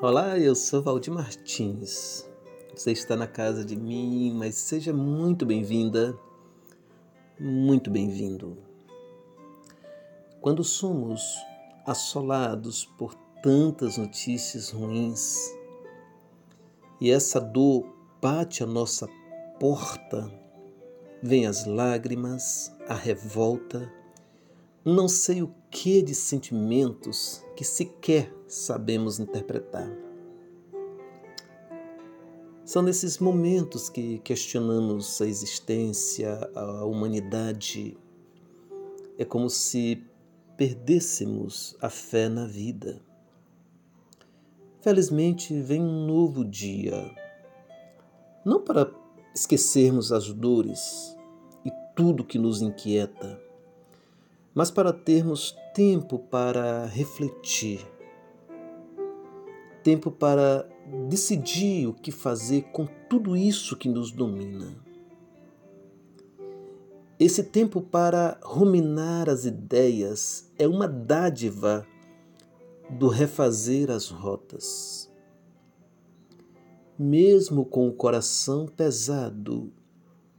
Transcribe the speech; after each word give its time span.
Olá, 0.00 0.38
eu 0.38 0.54
sou 0.54 0.80
Valdir 0.80 1.12
Martins. 1.12 2.24
Você 2.72 2.92
está 2.92 3.16
na 3.16 3.26
casa 3.26 3.64
de 3.64 3.74
mim, 3.74 4.32
mas 4.32 4.54
seja 4.54 4.92
muito 4.92 5.44
bem-vinda, 5.44 6.16
muito 7.36 7.90
bem-vindo. 7.90 8.56
Quando 10.40 10.62
somos 10.62 11.20
assolados 11.84 12.84
por 12.96 13.12
tantas 13.42 13.96
notícias 13.96 14.70
ruins 14.70 15.36
e 17.00 17.10
essa 17.10 17.40
dor 17.40 17.84
bate 18.22 18.62
a 18.62 18.66
nossa 18.66 19.08
porta, 19.58 20.32
vem 21.20 21.44
as 21.44 21.66
lágrimas, 21.66 22.72
a 22.88 22.94
revolta, 22.94 23.92
não 24.84 25.08
sei 25.08 25.42
o 25.42 25.52
que 25.68 26.00
de 26.02 26.14
sentimentos 26.14 27.44
que 27.56 27.64
sequer 27.64 28.37
sabemos 28.48 29.20
interpretar. 29.20 29.88
São 32.64 32.82
nesses 32.82 33.18
momentos 33.18 33.88
que 33.88 34.18
questionamos 34.18 35.20
a 35.22 35.26
existência, 35.26 36.50
a 36.54 36.84
humanidade. 36.84 37.96
É 39.16 39.24
como 39.24 39.48
se 39.48 40.04
perdêssemos 40.56 41.76
a 41.80 41.88
fé 41.88 42.28
na 42.28 42.46
vida. 42.46 43.00
Felizmente 44.80 45.60
vem 45.60 45.80
um 45.80 46.06
novo 46.06 46.44
dia, 46.44 47.14
não 48.44 48.60
para 48.60 48.90
esquecermos 49.34 50.12
as 50.12 50.32
dores 50.32 51.16
e 51.64 51.70
tudo 51.94 52.24
que 52.24 52.38
nos 52.38 52.60
inquieta, 52.60 53.40
mas 54.54 54.70
para 54.70 54.92
termos 54.92 55.56
tempo 55.74 56.18
para 56.18 56.86
refletir, 56.86 57.86
tempo 59.82 60.10
para 60.10 60.68
decidir 61.08 61.86
o 61.86 61.94
que 61.94 62.10
fazer 62.10 62.62
com 62.72 62.86
tudo 63.08 63.36
isso 63.36 63.76
que 63.76 63.88
nos 63.88 64.10
domina. 64.10 64.76
Esse 67.18 67.42
tempo 67.42 67.80
para 67.80 68.38
ruminar 68.42 69.28
as 69.28 69.44
ideias 69.44 70.52
é 70.58 70.68
uma 70.68 70.86
dádiva 70.86 71.86
do 72.88 73.08
refazer 73.08 73.90
as 73.90 74.08
rotas. 74.08 75.10
Mesmo 76.98 77.64
com 77.64 77.88
o 77.88 77.92
coração 77.92 78.66
pesado, 78.66 79.72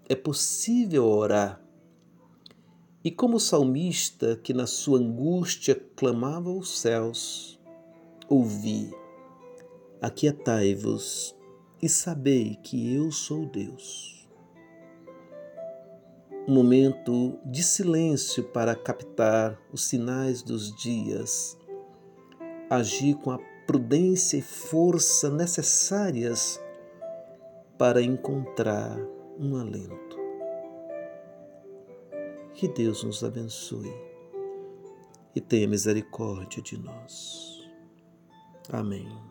é 0.07 0.15
possível 0.15 1.05
orar 1.05 1.61
e 3.01 3.09
como 3.09 3.37
o 3.37 3.39
salmista 3.39 4.35
que 4.43 4.53
na 4.53 4.67
sua 4.67 4.99
angústia 4.99 5.73
clamava 5.95 6.49
aos 6.49 6.79
céus, 6.79 7.57
ouvi: 8.27 8.93
Aquietai-vos 10.01 11.35
e 11.81 11.89
sabei 11.89 12.55
que 12.63 12.95
eu 12.95 13.11
sou 13.11 13.45
Deus. 13.45 14.29
Um 16.47 16.53
momento 16.53 17.37
de 17.45 17.61
silêncio 17.61 18.45
para 18.45 18.75
captar 18.75 19.59
os 19.73 19.83
sinais 19.83 20.41
dos 20.41 20.73
dias, 20.75 21.57
agir 22.69 23.15
com 23.15 23.31
a 23.31 23.39
prudência 23.67 24.37
e 24.37 24.41
força 24.41 25.29
necessárias 25.29 26.59
para 27.77 28.01
encontrar 28.01 28.97
um 29.37 29.57
alento. 29.57 30.17
Que 32.53 32.67
Deus 32.67 33.03
nos 33.03 33.23
abençoe 33.23 33.93
e 35.35 35.41
tenha 35.41 35.67
misericórdia 35.67 36.61
de 36.61 36.77
nós. 36.77 37.69
Amém. 38.71 39.28